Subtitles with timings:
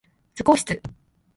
[0.33, 0.81] 図工室